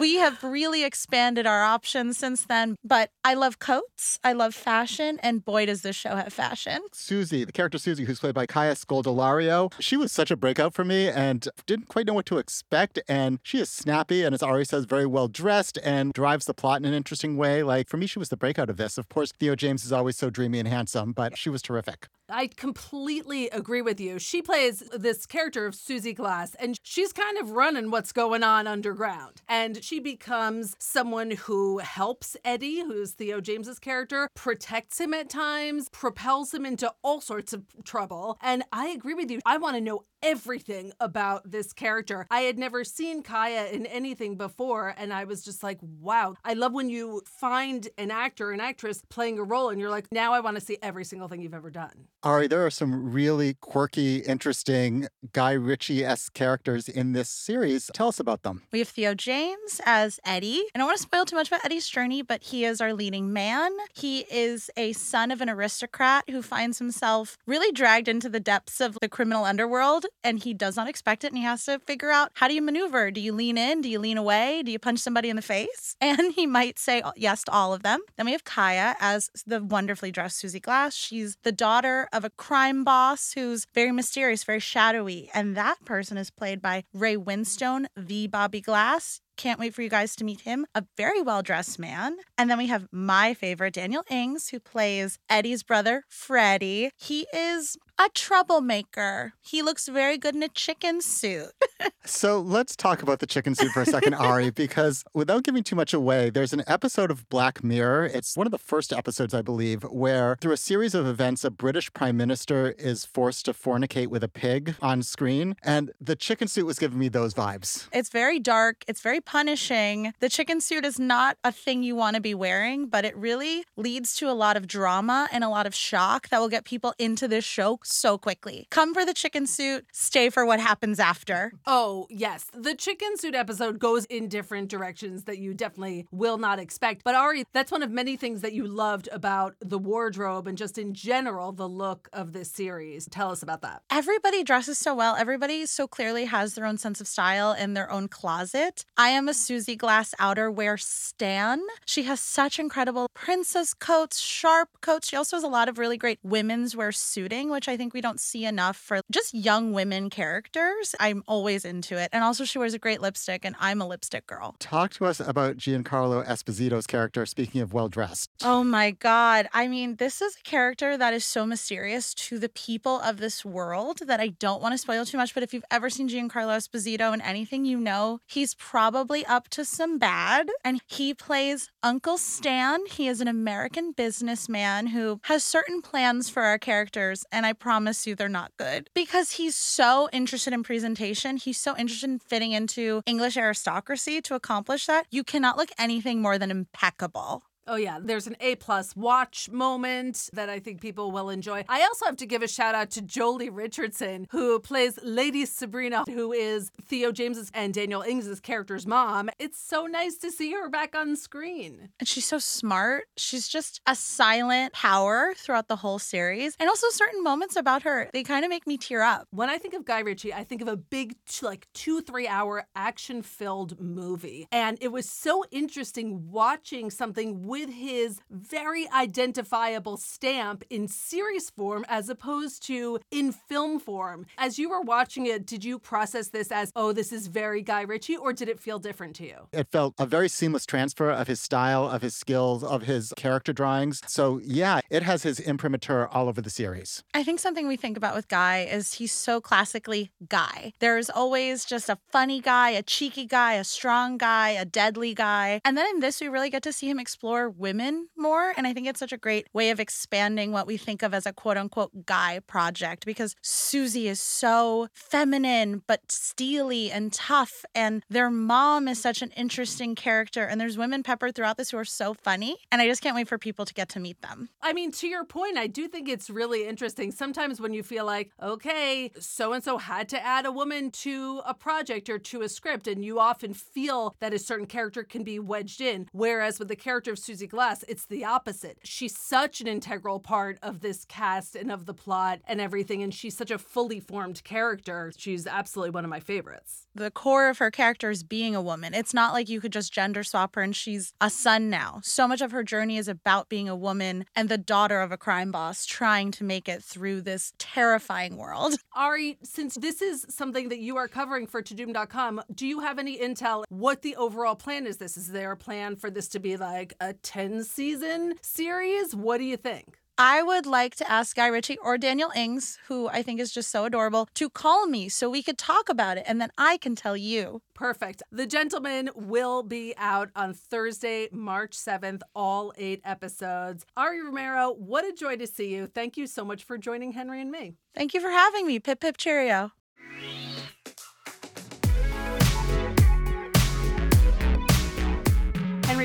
we 0.00 0.16
have 0.16 0.42
really 0.42 0.84
expanded 0.84 1.46
our 1.46 1.62
options 1.62 2.18
since 2.18 2.44
then. 2.44 2.76
But 2.84 3.10
I 3.24 3.34
love 3.34 3.58
coats. 3.58 4.18
I 4.22 4.32
love 4.32 4.54
fashion. 4.54 5.18
And 5.22 5.44
boy, 5.44 5.66
does 5.66 5.82
this 5.82 5.96
show 5.96 6.16
have 6.16 6.32
fashion. 6.32 6.80
Susie, 6.92 7.44
the 7.44 7.52
character 7.52 7.78
Susie, 7.78 8.04
who's 8.04 8.20
played 8.20 8.34
by 8.34 8.46
Kaya 8.46 8.74
Scodelario, 8.74 9.72
she 9.80 9.96
was 9.96 10.12
such 10.12 10.30
a 10.30 10.36
breakout 10.36 10.74
for 10.74 10.84
me 10.84 11.08
and 11.08 11.48
didn't 11.66 11.88
quite 11.88 12.06
know 12.06 12.14
what 12.14 12.26
to 12.26 12.38
expect. 12.38 12.98
And 13.08 13.38
she 13.42 13.58
is 13.58 13.70
snappy 13.70 14.22
and, 14.22 14.34
as 14.34 14.42
Ari 14.42 14.66
says, 14.66 14.84
very 14.84 15.06
well 15.06 15.28
dressed 15.28 15.78
and 15.82 16.12
drives 16.12 16.46
the 16.46 16.54
plot 16.54 16.80
in 16.80 16.84
an 16.84 16.94
interesting 16.94 17.36
way. 17.36 17.62
Like, 17.62 17.88
for 17.88 17.96
me, 17.96 18.06
she 18.06 18.18
was 18.18 18.28
the 18.28 18.36
breakout 18.36 18.70
of 18.70 18.76
this. 18.76 18.98
Of 18.98 19.08
course, 19.08 19.32
Theo 19.38 19.54
James 19.54 19.84
is 19.84 19.92
always 19.92 20.16
so 20.16 20.30
dreamy 20.30 20.58
and 20.58 20.68
handsome, 20.68 21.12
but 21.12 21.36
she 21.36 21.50
was 21.50 21.62
terrific. 21.62 22.08
I 22.30 22.46
completely 22.48 23.48
agree 23.48 23.82
with 23.82 24.00
you. 24.00 24.18
She 24.18 24.42
plays 24.42 24.82
this 24.92 25.26
character 25.26 25.66
of 25.66 25.74
Susie 25.74 26.14
Glass, 26.14 26.54
and 26.56 26.78
she's 26.82 27.12
kind 27.12 27.38
of 27.38 27.50
running 27.50 27.90
what's 27.90 28.12
going 28.12 28.42
on 28.42 28.66
underground. 28.66 29.42
And 29.48 29.82
she 29.82 30.00
becomes 30.00 30.76
someone 30.78 31.32
who 31.32 31.78
helps 31.78 32.36
Eddie, 32.44 32.80
who's 32.80 33.12
Theo 33.12 33.40
James's 33.40 33.78
character, 33.78 34.28
protects 34.34 35.00
him 35.00 35.14
at 35.14 35.28
times, 35.28 35.88
propels 35.90 36.54
him 36.54 36.64
into 36.64 36.92
all 37.02 37.20
sorts 37.20 37.52
of 37.52 37.64
trouble. 37.84 38.38
And 38.40 38.62
I 38.72 38.88
agree 38.88 39.14
with 39.14 39.30
you. 39.30 39.40
I 39.44 39.58
want 39.58 39.76
to 39.76 39.80
know 39.80 40.04
everything 40.22 40.92
about 41.00 41.50
this 41.50 41.72
character. 41.72 42.26
I 42.30 42.40
had 42.40 42.58
never 42.58 42.84
seen 42.84 43.22
Kaya 43.22 43.68
in 43.68 43.86
anything 43.86 44.36
before, 44.36 44.94
and 44.96 45.12
I 45.12 45.24
was 45.24 45.42
just 45.42 45.62
like, 45.62 45.78
wow. 45.80 46.34
I 46.44 46.52
love 46.52 46.72
when 46.72 46.90
you 46.90 47.22
find 47.24 47.88
an 47.96 48.10
actor, 48.10 48.50
an 48.50 48.60
actress 48.60 49.02
playing 49.08 49.38
a 49.38 49.42
role, 49.42 49.70
and 49.70 49.80
you're 49.80 49.90
like, 49.90 50.08
now 50.12 50.32
I 50.32 50.40
want 50.40 50.56
to 50.56 50.60
see 50.60 50.76
every 50.82 51.04
single 51.04 51.28
thing 51.28 51.40
you've 51.40 51.54
ever 51.54 51.70
done. 51.70 52.08
Ari, 52.22 52.48
there 52.48 52.66
are 52.66 52.70
some 52.70 53.12
really 53.12 53.54
quirky, 53.54 54.18
interesting 54.18 55.08
Guy 55.32 55.52
Ritchie 55.52 56.04
esque 56.04 56.34
characters 56.34 56.86
in 56.86 57.14
this 57.14 57.30
series. 57.30 57.90
Tell 57.94 58.08
us 58.08 58.20
about 58.20 58.42
them. 58.42 58.62
We 58.70 58.80
have 58.80 58.88
Theo 58.88 59.14
James 59.14 59.80
as 59.86 60.20
Eddie. 60.26 60.62
I 60.74 60.78
don't 60.78 60.86
want 60.86 60.98
to 60.98 61.02
spoil 61.02 61.24
too 61.24 61.36
much 61.36 61.48
about 61.48 61.64
Eddie's 61.64 61.88
journey, 61.88 62.20
but 62.20 62.42
he 62.42 62.66
is 62.66 62.82
our 62.82 62.92
leading 62.92 63.32
man. 63.32 63.70
He 63.94 64.26
is 64.30 64.70
a 64.76 64.92
son 64.92 65.30
of 65.30 65.40
an 65.40 65.48
aristocrat 65.48 66.28
who 66.28 66.42
finds 66.42 66.78
himself 66.78 67.38
really 67.46 67.72
dragged 67.72 68.06
into 68.06 68.28
the 68.28 68.38
depths 68.38 68.82
of 68.82 68.98
the 69.00 69.08
criminal 69.08 69.46
underworld 69.46 70.04
and 70.22 70.40
he 70.40 70.52
does 70.52 70.76
not 70.76 70.88
expect 70.90 71.24
it 71.24 71.28
and 71.28 71.38
he 71.38 71.44
has 71.44 71.64
to 71.64 71.78
figure 71.78 72.10
out 72.10 72.32
how 72.34 72.48
do 72.48 72.54
you 72.54 72.60
maneuver? 72.60 73.10
Do 73.10 73.22
you 73.22 73.32
lean 73.32 73.56
in? 73.56 73.80
Do 73.80 73.88
you 73.88 73.98
lean 73.98 74.18
away? 74.18 74.62
Do 74.62 74.70
you 74.70 74.78
punch 74.78 74.98
somebody 74.98 75.30
in 75.30 75.36
the 75.36 75.42
face? 75.42 75.96
And 76.10 76.32
he 76.32 76.44
might 76.46 76.78
say 76.78 77.02
yes 77.16 77.44
to 77.44 77.52
all 77.52 77.72
of 77.72 77.82
them. 77.82 78.00
Then 78.16 78.26
we 78.26 78.32
have 78.32 78.42
Kaya 78.42 78.96
as 79.00 79.30
the 79.46 79.62
wonderfully 79.62 80.10
dressed 80.10 80.38
Susie 80.38 80.58
Glass. 80.58 80.94
She's 80.94 81.36
the 81.44 81.52
daughter 81.52 82.08
of 82.12 82.24
a 82.24 82.30
crime 82.30 82.84
boss 82.84 83.32
who's 83.32 83.66
very 83.74 83.92
mysterious, 83.92 84.44
very 84.44 84.60
shadowy. 84.60 85.30
And 85.34 85.56
that 85.56 85.84
person 85.84 86.16
is 86.16 86.30
played 86.30 86.60
by 86.60 86.84
Ray 86.92 87.16
Winstone, 87.16 87.86
the 87.96 88.26
Bobby 88.26 88.60
Glass. 88.60 89.20
Can't 89.40 89.58
wait 89.58 89.72
for 89.72 89.80
you 89.80 89.88
guys 89.88 90.16
to 90.16 90.24
meet 90.24 90.42
him. 90.42 90.66
A 90.74 90.84
very 90.98 91.22
well 91.22 91.40
dressed 91.40 91.78
man. 91.78 92.18
And 92.36 92.50
then 92.50 92.58
we 92.58 92.66
have 92.66 92.86
my 92.92 93.32
favorite, 93.32 93.72
Daniel 93.72 94.02
Ings, 94.10 94.48
who 94.48 94.60
plays 94.60 95.18
Eddie's 95.30 95.62
brother, 95.62 96.04
Freddie. 96.10 96.90
He 96.98 97.26
is 97.32 97.78
a 98.00 98.08
troublemaker. 98.14 99.34
He 99.42 99.60
looks 99.60 99.86
very 99.86 100.16
good 100.16 100.34
in 100.34 100.42
a 100.42 100.48
chicken 100.48 101.02
suit. 101.02 101.50
so 102.06 102.40
let's 102.40 102.74
talk 102.74 103.02
about 103.02 103.18
the 103.18 103.26
chicken 103.26 103.54
suit 103.54 103.72
for 103.72 103.82
a 103.82 103.86
second, 103.86 104.14
Ari, 104.14 104.50
because 104.54 105.04
without 105.12 105.44
giving 105.44 105.62
too 105.62 105.76
much 105.76 105.92
away, 105.92 106.30
there's 106.30 106.54
an 106.54 106.62
episode 106.66 107.10
of 107.10 107.28
Black 107.28 107.62
Mirror. 107.62 108.06
It's 108.06 108.38
one 108.38 108.46
of 108.46 108.52
the 108.52 108.58
first 108.58 108.90
episodes, 108.90 109.34
I 109.34 109.42
believe, 109.42 109.82
where 109.82 110.38
through 110.40 110.52
a 110.52 110.56
series 110.56 110.94
of 110.94 111.06
events, 111.06 111.44
a 111.44 111.50
British 111.50 111.92
prime 111.92 112.16
minister 112.16 112.70
is 112.78 113.04
forced 113.04 113.44
to 113.44 113.52
fornicate 113.52 114.06
with 114.06 114.24
a 114.24 114.28
pig 114.28 114.76
on 114.80 115.02
screen. 115.02 115.54
And 115.62 115.92
the 116.00 116.16
chicken 116.16 116.48
suit 116.48 116.64
was 116.64 116.78
giving 116.78 116.98
me 116.98 117.08
those 117.08 117.34
vibes. 117.34 117.86
It's 117.92 118.08
very 118.08 118.38
dark, 118.38 118.82
it's 118.88 119.02
very 119.02 119.20
punishing. 119.30 120.12
The 120.18 120.28
chicken 120.28 120.60
suit 120.60 120.84
is 120.84 120.98
not 120.98 121.36
a 121.44 121.52
thing 121.52 121.84
you 121.84 121.94
want 121.94 122.16
to 122.16 122.20
be 122.20 122.34
wearing, 122.34 122.88
but 122.88 123.04
it 123.04 123.16
really 123.16 123.62
leads 123.76 124.16
to 124.16 124.28
a 124.28 124.34
lot 124.34 124.56
of 124.56 124.66
drama 124.66 125.28
and 125.30 125.44
a 125.44 125.48
lot 125.48 125.68
of 125.68 125.74
shock 125.74 126.28
that 126.30 126.40
will 126.40 126.48
get 126.48 126.64
people 126.64 126.94
into 126.98 127.28
this 127.28 127.44
show 127.44 127.78
so 127.84 128.18
quickly. 128.18 128.66
Come 128.72 128.92
for 128.92 129.06
the 129.06 129.14
chicken 129.14 129.46
suit, 129.46 129.86
stay 129.92 130.30
for 130.30 130.44
what 130.44 130.58
happens 130.58 130.98
after. 130.98 131.52
Oh, 131.64 132.08
yes. 132.10 132.46
The 132.52 132.74
chicken 132.74 133.16
suit 133.18 133.36
episode 133.36 133.78
goes 133.78 134.04
in 134.06 134.26
different 134.26 134.68
directions 134.68 135.22
that 135.24 135.38
you 135.38 135.54
definitely 135.54 136.08
will 136.10 136.38
not 136.38 136.58
expect. 136.58 137.02
But 137.04 137.14
Ari, 137.14 137.44
that's 137.52 137.70
one 137.70 137.84
of 137.84 137.90
many 137.92 138.16
things 138.16 138.40
that 138.40 138.52
you 138.52 138.66
loved 138.66 139.08
about 139.12 139.54
the 139.60 139.78
wardrobe 139.78 140.48
and 140.48 140.58
just 140.58 140.76
in 140.76 140.92
general 140.92 141.52
the 141.52 141.68
look 141.68 142.08
of 142.12 142.32
this 142.32 142.50
series. 142.50 143.06
Tell 143.12 143.30
us 143.30 143.44
about 143.44 143.62
that. 143.62 143.82
Everybody 143.90 144.42
dresses 144.42 144.76
so 144.76 144.92
well. 144.92 145.14
Everybody 145.14 145.66
so 145.66 145.86
clearly 145.86 146.24
has 146.24 146.54
their 146.54 146.66
own 146.66 146.78
sense 146.78 147.00
of 147.00 147.06
style 147.06 147.52
in 147.52 147.74
their 147.74 147.88
own 147.92 148.08
closet. 148.08 148.84
I 148.96 149.10
am 149.10 149.19
a 149.28 149.34
Susie 149.34 149.76
Glass 149.76 150.14
outerwear 150.18 150.80
stan. 150.80 151.60
She 151.84 152.04
has 152.04 152.20
such 152.20 152.58
incredible 152.58 153.08
princess 153.14 153.74
coats, 153.74 154.18
sharp 154.18 154.68
coats. 154.80 155.08
She 155.08 155.16
also 155.16 155.36
has 155.36 155.42
a 155.42 155.48
lot 155.48 155.68
of 155.68 155.78
really 155.78 155.96
great 155.96 156.18
women's 156.22 156.76
wear 156.76 156.92
suiting, 156.92 157.50
which 157.50 157.68
I 157.68 157.76
think 157.76 157.92
we 157.92 158.00
don't 158.00 158.20
see 158.20 158.44
enough 158.44 158.76
for 158.76 159.00
just 159.10 159.34
young 159.34 159.72
women 159.72 160.10
characters. 160.10 160.94
I'm 161.00 161.22
always 161.26 161.64
into 161.64 161.96
it. 161.96 162.10
And 162.12 162.22
also, 162.22 162.44
she 162.44 162.58
wears 162.58 162.74
a 162.74 162.78
great 162.78 163.00
lipstick, 163.00 163.44
and 163.44 163.56
I'm 163.58 163.80
a 163.80 163.86
lipstick 163.86 164.26
girl. 164.26 164.56
Talk 164.58 164.92
to 164.94 165.06
us 165.06 165.20
about 165.20 165.56
Giancarlo 165.56 166.26
Esposito's 166.26 166.86
character, 166.86 167.26
speaking 167.26 167.60
of 167.60 167.72
well 167.72 167.88
dressed. 167.88 168.30
Oh 168.42 168.62
my 168.64 168.92
God. 168.92 169.48
I 169.52 169.68
mean, 169.68 169.96
this 169.96 170.22
is 170.22 170.36
a 170.36 170.42
character 170.42 170.96
that 170.96 171.12
is 171.12 171.24
so 171.24 171.44
mysterious 171.44 172.14
to 172.14 172.38
the 172.38 172.48
people 172.48 173.00
of 173.00 173.18
this 173.18 173.44
world 173.44 174.00
that 174.06 174.20
I 174.20 174.28
don't 174.28 174.62
want 174.62 174.72
to 174.72 174.78
spoil 174.78 175.04
too 175.04 175.16
much. 175.16 175.34
But 175.34 175.42
if 175.42 175.52
you've 175.52 175.64
ever 175.70 175.90
seen 175.90 176.08
Giancarlo 176.08 176.56
Esposito 176.56 177.12
in 177.12 177.20
anything, 177.20 177.64
you 177.64 177.78
know 177.78 178.20
he's 178.26 178.54
probably 178.54 179.09
up 179.10 179.48
to 179.50 179.64
some 179.64 179.98
bad. 179.98 180.48
And 180.64 180.80
he 180.86 181.14
plays 181.14 181.70
Uncle 181.82 182.18
Stan. 182.18 182.86
He 182.86 183.08
is 183.08 183.20
an 183.20 183.28
American 183.28 183.92
businessman 183.92 184.88
who 184.88 185.20
has 185.24 185.44
certain 185.44 185.82
plans 185.82 186.28
for 186.28 186.42
our 186.44 186.58
characters. 186.58 187.24
And 187.32 187.44
I 187.44 187.52
promise 187.52 188.06
you 188.06 188.14
they're 188.14 188.28
not 188.28 188.52
good 188.56 188.88
because 188.94 189.32
he's 189.32 189.56
so 189.56 190.08
interested 190.12 190.52
in 190.52 190.62
presentation. 190.62 191.36
He's 191.36 191.58
so 191.60 191.76
interested 191.76 192.08
in 192.08 192.18
fitting 192.18 192.52
into 192.52 193.02
English 193.06 193.36
aristocracy 193.36 194.20
to 194.22 194.34
accomplish 194.34 194.86
that. 194.86 195.06
You 195.10 195.24
cannot 195.24 195.56
look 195.56 195.70
anything 195.78 196.22
more 196.22 196.38
than 196.38 196.50
impeccable. 196.50 197.42
Oh 197.72 197.76
yeah, 197.76 198.00
there's 198.02 198.26
an 198.26 198.34
A 198.40 198.56
plus 198.56 198.96
watch 198.96 199.48
moment 199.48 200.28
that 200.32 200.50
I 200.50 200.58
think 200.58 200.80
people 200.80 201.12
will 201.12 201.30
enjoy. 201.30 201.64
I 201.68 201.82
also 201.82 202.04
have 202.04 202.16
to 202.16 202.26
give 202.26 202.42
a 202.42 202.48
shout 202.48 202.74
out 202.74 202.90
to 202.90 203.00
Joely 203.00 203.48
Richardson, 203.48 204.26
who 204.32 204.58
plays 204.58 204.98
Lady 205.04 205.46
Sabrina, 205.46 206.02
who 206.08 206.32
is 206.32 206.72
Theo 206.84 207.12
James's 207.12 207.48
and 207.54 207.72
Daniel 207.72 208.02
Ings's 208.02 208.40
character's 208.40 208.88
mom. 208.88 209.30
It's 209.38 209.56
so 209.56 209.86
nice 209.86 210.16
to 210.16 210.32
see 210.32 210.50
her 210.50 210.68
back 210.68 210.96
on 210.96 211.14
screen. 211.14 211.90
And 212.00 212.08
she's 212.08 212.24
so 212.26 212.40
smart. 212.40 213.04
She's 213.16 213.46
just 213.46 213.80
a 213.86 213.94
silent 213.94 214.72
power 214.72 215.32
throughout 215.36 215.68
the 215.68 215.76
whole 215.76 216.00
series. 216.00 216.56
And 216.58 216.68
also 216.68 216.88
certain 216.90 217.22
moments 217.22 217.54
about 217.54 217.82
her, 217.82 218.10
they 218.12 218.24
kind 218.24 218.44
of 218.44 218.48
make 218.48 218.66
me 218.66 218.78
tear 218.78 219.02
up. 219.02 219.28
When 219.30 219.48
I 219.48 219.58
think 219.58 219.74
of 219.74 219.84
Guy 219.84 220.00
Ritchie, 220.00 220.34
I 220.34 220.42
think 220.42 220.60
of 220.60 220.66
a 220.66 220.76
big, 220.76 221.14
like 221.40 221.68
two, 221.72 222.00
three 222.00 222.26
hour 222.26 222.66
action 222.74 223.22
filled 223.22 223.80
movie. 223.80 224.48
And 224.50 224.76
it 224.80 224.90
was 224.90 225.08
so 225.08 225.44
interesting 225.52 226.32
watching 226.32 226.90
something 226.90 227.46
with 227.46 227.59
with 227.60 227.74
his 227.74 228.20
very 228.30 228.88
identifiable 228.90 229.96
stamp 229.96 230.64
in 230.70 230.88
series 230.88 231.50
form 231.50 231.84
as 231.88 232.08
opposed 232.08 232.62
to 232.66 232.98
in 233.10 233.32
film 233.32 233.78
form. 233.78 234.26
As 234.38 234.58
you 234.58 234.70
were 234.70 234.80
watching 234.80 235.26
it, 235.26 235.44
did 235.44 235.64
you 235.64 235.78
process 235.78 236.28
this 236.28 236.50
as, 236.50 236.72
oh, 236.74 236.92
this 236.92 237.12
is 237.12 237.26
very 237.26 237.62
Guy 237.62 237.82
Ritchie, 237.82 238.16
or 238.16 238.32
did 238.32 238.48
it 238.48 238.58
feel 238.58 238.78
different 238.78 239.14
to 239.16 239.26
you? 239.26 239.48
It 239.52 239.68
felt 239.70 239.94
a 239.98 240.06
very 240.06 240.28
seamless 240.28 240.64
transfer 240.64 241.10
of 241.10 241.28
his 241.28 241.40
style, 241.40 241.88
of 241.88 242.00
his 242.02 242.14
skills, 242.14 242.64
of 242.64 242.82
his 242.82 243.12
character 243.16 243.52
drawings. 243.52 244.00
So, 244.06 244.40
yeah, 244.42 244.80
it 244.90 245.02
has 245.02 245.22
his 245.22 245.38
imprimatur 245.38 246.08
all 246.08 246.28
over 246.28 246.40
the 246.40 246.50
series. 246.50 247.02
I 247.12 247.22
think 247.22 247.40
something 247.40 247.68
we 247.68 247.76
think 247.76 247.96
about 247.96 248.14
with 248.14 248.28
Guy 248.28 248.60
is 248.70 248.94
he's 248.94 249.12
so 249.12 249.40
classically 249.40 250.10
Guy. 250.28 250.72
There's 250.78 251.10
always 251.10 251.64
just 251.66 251.90
a 251.90 251.98
funny 252.10 252.40
guy, 252.40 252.70
a 252.70 252.82
cheeky 252.82 253.26
guy, 253.26 253.54
a 253.54 253.64
strong 253.64 254.16
guy, 254.16 254.50
a 254.50 254.64
deadly 254.64 255.14
guy. 255.14 255.60
And 255.64 255.76
then 255.76 255.86
in 255.94 256.00
this, 256.00 256.20
we 256.20 256.28
really 256.28 256.50
get 256.50 256.62
to 256.62 256.72
see 256.72 256.88
him 256.88 256.98
explore 256.98 257.10
explore 257.10 257.49
women 257.50 258.08
more. 258.16 258.52
And 258.56 258.66
I 258.66 258.72
think 258.72 258.86
it's 258.86 259.00
such 259.00 259.12
a 259.12 259.16
great 259.16 259.48
way 259.52 259.70
of 259.70 259.80
expanding 259.80 260.52
what 260.52 260.66
we 260.66 260.76
think 260.76 261.02
of 261.02 261.14
as 261.14 261.26
a 261.26 261.32
quote 261.32 261.56
unquote 261.56 262.06
guy 262.06 262.40
project 262.46 263.06
because 263.06 263.34
Susie 263.42 264.08
is 264.08 264.20
so 264.20 264.88
feminine, 264.94 265.82
but 265.86 266.00
steely 266.10 266.90
and 266.90 267.12
tough. 267.12 267.64
And 267.74 268.02
their 268.08 268.30
mom 268.30 268.88
is 268.88 269.00
such 269.00 269.22
an 269.22 269.30
interesting 269.36 269.94
character. 269.94 270.44
And 270.44 270.60
there's 270.60 270.78
women 270.78 271.02
peppered 271.02 271.34
throughout 271.34 271.56
this 271.56 271.70
who 271.70 271.78
are 271.78 271.84
so 271.84 272.14
funny. 272.14 272.56
And 272.70 272.80
I 272.80 272.86
just 272.86 273.02
can't 273.02 273.16
wait 273.16 273.28
for 273.28 273.38
people 273.38 273.64
to 273.64 273.74
get 273.74 273.88
to 273.90 274.00
meet 274.00 274.20
them. 274.22 274.48
I 274.62 274.72
mean, 274.72 274.92
to 274.92 275.06
your 275.06 275.24
point, 275.24 275.56
I 275.56 275.66
do 275.66 275.88
think 275.88 276.08
it's 276.08 276.30
really 276.30 276.66
interesting. 276.66 277.12
Sometimes 277.12 277.60
when 277.60 277.72
you 277.72 277.82
feel 277.82 278.04
like, 278.04 278.30
okay, 278.42 279.10
so 279.18 279.52
and 279.52 279.64
so 279.64 279.78
had 279.78 280.08
to 280.10 280.24
add 280.24 280.46
a 280.46 280.52
woman 280.52 280.90
to 280.90 281.42
a 281.46 281.54
project 281.54 282.08
or 282.08 282.18
to 282.18 282.42
a 282.42 282.48
script, 282.48 282.86
and 282.86 283.04
you 283.04 283.18
often 283.18 283.54
feel 283.54 284.14
that 284.20 284.34
a 284.34 284.38
certain 284.38 284.66
character 284.66 285.02
can 285.02 285.24
be 285.24 285.38
wedged 285.38 285.80
in. 285.80 286.08
Whereas 286.12 286.58
with 286.58 286.68
the 286.68 286.76
character 286.76 287.12
of 287.12 287.18
Susie 287.18 287.29
Glass, 287.30 287.84
it's 287.86 288.06
the 288.06 288.24
opposite. 288.24 288.78
She's 288.82 289.16
such 289.16 289.60
an 289.60 289.68
integral 289.68 290.18
part 290.18 290.58
of 290.62 290.80
this 290.80 291.04
cast 291.04 291.54
and 291.54 291.70
of 291.70 291.86
the 291.86 291.94
plot 291.94 292.40
and 292.46 292.60
everything, 292.60 293.02
and 293.02 293.14
she's 293.14 293.36
such 293.36 293.50
a 293.50 293.58
fully 293.58 294.00
formed 294.00 294.42
character. 294.42 295.12
She's 295.16 295.46
absolutely 295.46 295.90
one 295.90 296.04
of 296.04 296.10
my 296.10 296.20
favorites. 296.20 296.88
The 296.94 297.10
core 297.10 297.48
of 297.48 297.58
her 297.58 297.70
character 297.70 298.10
is 298.10 298.24
being 298.24 298.56
a 298.56 298.60
woman. 298.60 298.94
It's 298.94 299.14
not 299.14 299.32
like 299.32 299.48
you 299.48 299.60
could 299.60 299.72
just 299.72 299.92
gender 299.92 300.24
swap 300.24 300.56
her 300.56 300.62
and 300.62 300.74
she's 300.74 301.14
a 301.20 301.30
son 301.30 301.70
now. 301.70 302.00
So 302.02 302.26
much 302.26 302.40
of 302.40 302.50
her 302.50 302.64
journey 302.64 302.96
is 302.96 303.06
about 303.06 303.48
being 303.48 303.68
a 303.68 303.76
woman 303.76 304.24
and 304.34 304.48
the 304.48 304.58
daughter 304.58 305.00
of 305.00 305.12
a 305.12 305.16
crime 305.16 305.52
boss 305.52 305.86
trying 305.86 306.32
to 306.32 306.44
make 306.44 306.68
it 306.68 306.82
through 306.82 307.20
this 307.20 307.52
terrifying 307.58 308.36
world. 308.36 308.74
Ari, 308.96 309.38
since 309.44 309.76
this 309.76 310.02
is 310.02 310.26
something 310.28 310.68
that 310.68 310.80
you 310.80 310.96
are 310.96 311.06
covering 311.06 311.46
for 311.46 311.62
Tudum.com, 311.62 312.42
do 312.52 312.66
you 312.66 312.80
have 312.80 312.98
any 312.98 313.16
intel 313.18 313.64
what 313.68 314.02
the 314.02 314.16
overall 314.16 314.56
plan 314.56 314.86
is 314.86 314.96
this? 314.96 315.16
Is 315.16 315.28
there 315.28 315.52
a 315.52 315.56
plan 315.56 315.94
for 315.94 316.10
this 316.10 316.26
to 316.28 316.40
be 316.40 316.56
like 316.56 316.94
a 317.00 317.12
10 317.22 317.64
season 317.64 318.34
series? 318.42 319.14
What 319.14 319.38
do 319.38 319.44
you 319.44 319.56
think? 319.56 320.00
I 320.22 320.42
would 320.42 320.66
like 320.66 320.96
to 320.96 321.10
ask 321.10 321.34
Guy 321.34 321.46
Ritchie 321.46 321.78
or 321.78 321.96
Daniel 321.96 322.30
Ings, 322.36 322.78
who 322.88 323.08
I 323.08 323.22
think 323.22 323.40
is 323.40 323.50
just 323.52 323.70
so 323.70 323.86
adorable, 323.86 324.28
to 324.34 324.50
call 324.50 324.86
me 324.86 325.08
so 325.08 325.30
we 325.30 325.42
could 325.42 325.56
talk 325.56 325.88
about 325.88 326.18
it 326.18 326.24
and 326.26 326.38
then 326.38 326.50
I 326.58 326.76
can 326.76 326.94
tell 326.94 327.16
you. 327.16 327.62
Perfect. 327.72 328.22
The 328.30 328.46
Gentlemen 328.46 329.08
will 329.14 329.62
be 329.62 329.94
out 329.96 330.28
on 330.36 330.52
Thursday, 330.52 331.28
March 331.32 331.72
7th, 331.72 332.20
all 332.34 332.74
eight 332.76 333.00
episodes. 333.02 333.86
Ari 333.96 334.22
Romero, 334.22 334.72
what 334.72 335.06
a 335.06 335.12
joy 335.14 335.36
to 335.36 335.46
see 335.46 335.74
you. 335.74 335.86
Thank 335.86 336.18
you 336.18 336.26
so 336.26 336.44
much 336.44 336.64
for 336.64 336.76
joining 336.76 337.12
Henry 337.12 337.40
and 337.40 337.50
me. 337.50 337.76
Thank 337.94 338.12
you 338.12 338.20
for 338.20 338.30
having 338.30 338.66
me. 338.66 338.78
Pip, 338.78 339.00
pip, 339.00 339.16
cheerio. 339.16 339.72